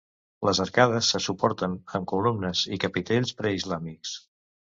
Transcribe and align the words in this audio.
Les 0.47 0.59
arcades 0.63 1.09
se 1.15 1.21
suporten 1.25 1.75
amb 1.99 2.09
columnes 2.13 2.63
i 2.77 2.79
capitells 2.85 3.35
preislàmics. 3.43 4.15